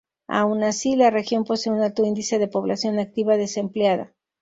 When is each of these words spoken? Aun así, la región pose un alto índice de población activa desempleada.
Aun 0.27 0.63
así, 0.63 0.95
la 0.95 1.11
región 1.11 1.43
pose 1.43 1.69
un 1.69 1.79
alto 1.83 2.03
índice 2.03 2.39
de 2.39 2.47
población 2.47 2.97
activa 2.97 3.37
desempleada. 3.37 4.15